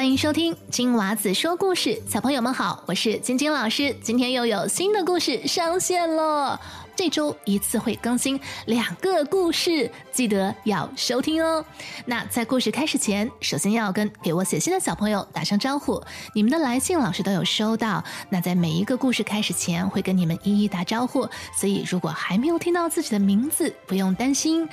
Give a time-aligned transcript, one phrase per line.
[0.00, 3.94] 欢迎收听金娃子说故事，小朋友们好，我是晶晶老师。
[4.02, 5.46] 今天又有新的故事。
[5.46, 6.58] 上线了，
[6.96, 11.62] 这周一次会更新两个故事，记得要收听哦。
[12.06, 12.70] 那在故事。
[12.70, 16.02] 开始前，首先要跟给我写信的小朋友打声招呼，
[16.34, 18.02] 你们的来信老师都有收到。
[18.30, 19.22] 那在每一个故事。
[19.22, 24.66] 开始前，会跟你们一一打招呼，所以如果还没有听到自己的名字，不用担心。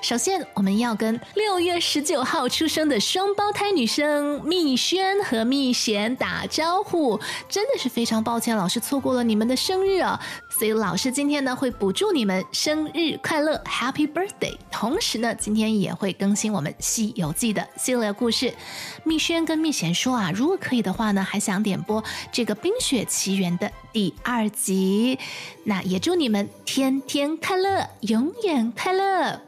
[0.00, 7.18] 首先，我们要跟六月十九号出生的双胞胎女生蜜萱和蜜贤打招呼。
[7.48, 10.18] 真的是非常抱歉，老师错过了你们的生日啊！
[10.48, 14.56] 所以老师今天呢会补祝你们生日快乐，Happy Birthday！
[14.70, 18.54] 同时呢，今天也会更新我们《西游记》的系列故事。
[19.02, 25.18] 蜜萱跟蜜贤说啊，如果可以的话呢，还想点播这个《冰雪奇缘》的第二集。
[25.64, 29.40] 那也祝你们天天快乐，永远快乐。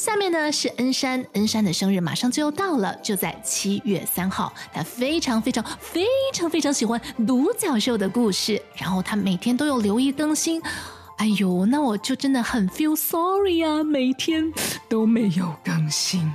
[0.00, 4.50] 下面呢是恩山，恩山的生日马上就要到了，就在七月三号。
[4.72, 10.62] 他非常非常非常非常喜欢独角兽的故事，然后他每天都有留意更新。
[11.18, 14.50] 哎呦，那我就真的很 feel sorry 啊，每天
[14.88, 16.32] 都没有更新。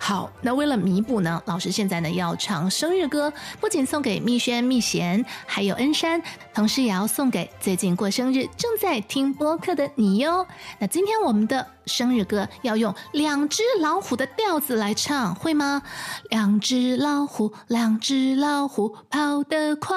[0.00, 6.20] 好，那为了弥补呢，老师现在呢要唱生日歌，不仅送给蜜轩、蜜贤，还有恩山，
[6.52, 10.44] 同时也要送给最近过生日、正在听播客的你哟。
[10.80, 11.64] 那今天我们的。
[11.86, 15.82] 生日歌要用两只老虎的调子来唱，会吗？
[16.30, 19.96] 两只老虎，两只老虎跑得快。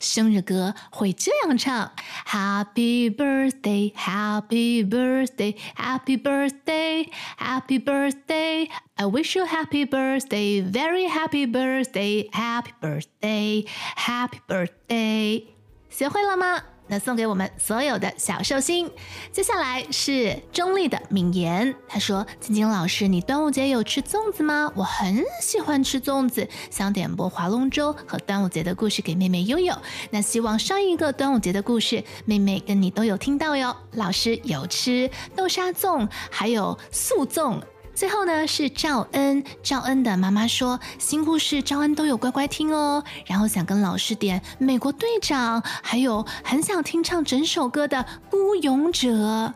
[0.00, 1.92] 生日歌会这样唱
[2.26, 7.08] ：Happy birthday, Happy birthday, Happy birthday,
[7.38, 8.70] Happy birthday.
[8.96, 15.44] I wish you happy birthday, very happy birthday, Happy birthday, Happy birthday。
[15.90, 16.62] 学会了吗？
[16.86, 18.90] 那送给我们所有的小寿星。
[19.32, 24.70] 接下来是中立的敏言，他说：“晶晶老师，你端午节有吃粽子吗？
[24.74, 29.74] 我很喜欢吃粽子，想点播划龙舟和端午节的故事给妹妹悠悠。
[30.10, 33.76] 那希望上一个端午节的故事，妹妹跟你都有听到哟。
[33.92, 37.60] 老师有吃豆沙粽，还有素粽。”
[37.94, 49.54] 最后呢是赵恩，赵恩的妈妈说新故事赵恩都有乖乖听哦，然后想跟老师点美国队长，还有很想听唱整首歌的孤勇者。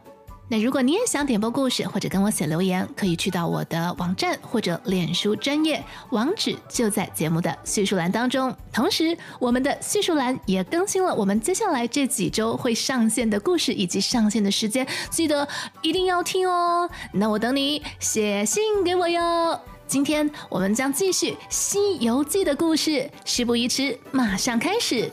[0.50, 8.54] 那如果你也想点播故事或者跟我写留言，可以去到我的网站或者脸书专业网址，就在节目的叙述栏当中。
[8.72, 15.46] 同时，我们的叙述栏也更新了我们接下来这几周会上线的故事以及上线的时间，记得
[15.82, 16.88] 一定要听哦。
[17.12, 19.60] 那我等你写信给我哟。
[19.86, 25.10] 今天我们将继续《西游记》的故事，事不宜迟，马上开始。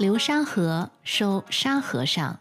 [0.00, 2.38] 流沙河收沙和尚，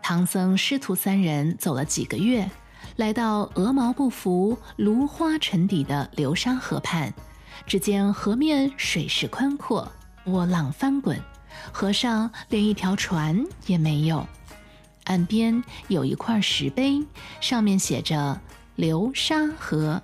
[0.00, 2.48] 唐僧师徒三人走了几个月，
[2.94, 7.12] 来到鹅毛不浮、芦花沉底的流沙河畔。
[7.66, 9.90] 只见河面水势宽阔，
[10.22, 11.20] 波浪翻滚，
[11.72, 14.24] 河上连一条船也没有。
[15.06, 17.04] 岸边有一块石碑，
[17.40, 18.40] 上面写着
[18.76, 20.00] “流沙河”。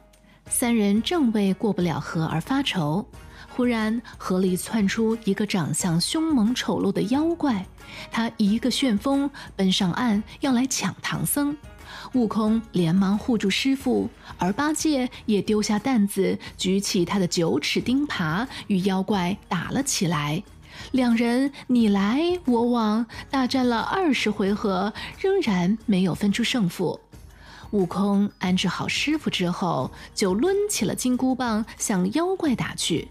[0.51, 3.09] 三人正为过不了河而发愁。
[3.57, 7.65] 忽然，河里窜出一个长相凶猛丑陋的妖怪，
[8.13, 11.57] 他一个旋风奔上岸，要来抢唐僧。
[12.13, 20.43] 悟空连忙护住师傅，而八戒也丢下担子，举起他的九齿钉耙，与妖怪打了起来。
[20.93, 27.01] 两人你来我往，大战了二十回合，仍然没有分出胜负。
[27.71, 33.09] 悟空安置好师傅之后，就抡起了金箍棒，向妖怪打去。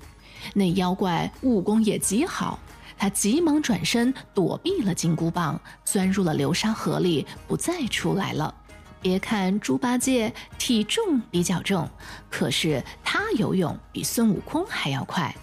[0.53, 2.59] 那妖怪武功也极好，
[2.97, 8.53] 他急忙转身躲避了金箍棒，钻入了流沙河里，不再出来了。
[9.01, 11.88] 别看猪八戒体重比较重，
[12.29, 15.34] 可是他游泳比孙悟空还要快。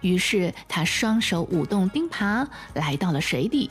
[0.00, 2.44] 于是他双手舞动钉耙，
[2.74, 3.70] 来到了水底。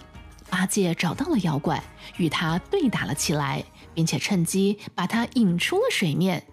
[0.50, 1.84] 八戒找到了妖怪，
[2.18, 3.64] 与他对打了起来，
[3.94, 6.44] 并且趁机把他引出了水面。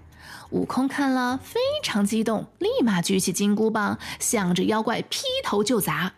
[0.51, 6.13] 悟空看了非常激动，立马举起金箍棒，向着妖怪劈头就砸。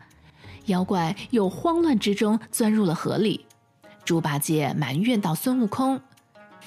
[0.66, 3.46] 妖怪又慌乱之中钻入了河里。
[4.04, 6.00] 猪八戒埋怨道：“孙悟空，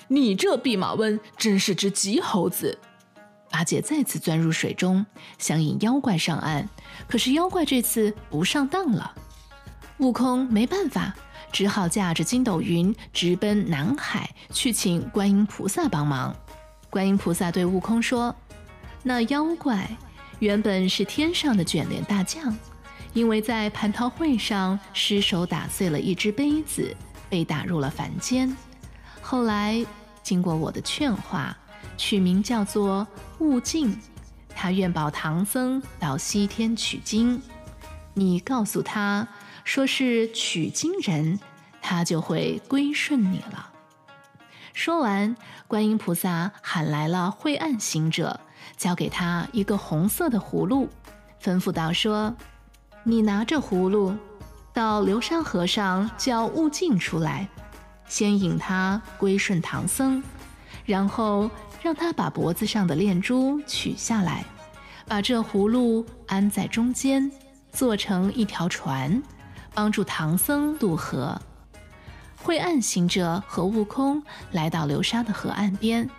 [0.08, 2.78] 你这弼马温真是只急猴子！”
[3.50, 5.06] 八戒再次钻入水中，
[5.38, 6.68] 想引妖怪上岸，
[7.08, 9.14] 可是妖怪这次不上当了。
[10.00, 11.16] 悟空没办法，
[11.52, 16.36] 只好驾着筋斗云直奔南海，去请观音菩萨帮忙。
[16.94, 18.36] 观音菩萨对悟空说
[19.02, 19.90] ：“那妖怪
[20.38, 22.56] 原本是天上的卷帘大将，
[23.14, 26.96] 因为在蟠桃会上失手打碎了一只杯子，
[27.32, 28.56] 被打入了凡间。
[29.22, 29.84] 后来
[30.22, 31.58] 经过我的劝化，
[31.98, 33.08] 取名叫做
[33.40, 34.00] 悟净。
[34.56, 37.42] 他愿保唐僧到西天取经。
[38.14, 39.28] 你告诉他
[39.64, 41.40] 说是取经人，
[41.82, 43.72] 他就会归顺你了。
[44.74, 45.36] 说完，
[45.68, 48.40] 观音菩萨喊来了晦暗行者，
[48.76, 50.90] 交给他一个红色的葫芦，
[51.42, 52.34] 吩咐道：“说。”
[53.06, 54.16] 你拿着葫芦，
[54.74, 57.48] 到流沙河上叫悟净出来，
[58.08, 60.24] 先引他归顺唐僧，
[60.86, 64.46] 然后让他把脖子上的链珠取下来，
[65.06, 67.30] 把这葫芦安在中间，
[67.74, 69.22] 做成一条船，
[69.74, 71.38] 帮助唐僧渡河。
[72.44, 76.10] 晦暗行者和悟空来到流沙的河岸边，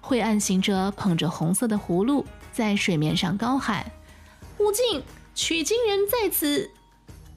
[0.00, 3.86] 晦暗行者捧着红色的葫芦，在水面上高喊
[4.58, 5.04] ：“悟净！”
[5.36, 6.68] 取经人在此。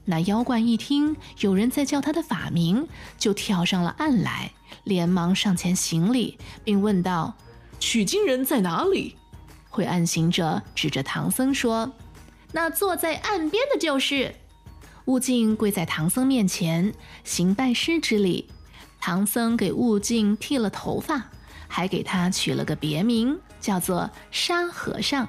[0.06, 4.50] 那妖怪一听有人在叫他的法名，就跳上了岸来，
[4.82, 7.36] 连忙上前行礼，并问道
[7.78, 9.14] ：“取经人在哪里？”
[9.70, 11.92] 灰暗行者指着唐僧说
[12.50, 14.34] ：“那坐在岸边的就是。”
[15.06, 16.92] 悟净跪在唐僧面前
[17.24, 18.48] 行拜师之礼。
[19.00, 21.24] 唐僧给悟净剃了头发，
[21.66, 25.28] 还给他取了个别名，叫做沙和尚。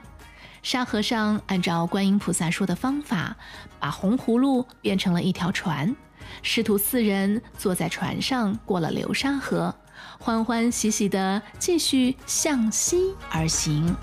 [0.62, 3.36] 沙和尚按照观音菩萨说的方法，
[3.80, 5.94] 把红葫芦变成了一条船，
[6.42, 9.74] 师徒四人坐在船上过了流沙河，
[10.20, 13.94] 欢欢喜喜地继续向西而行。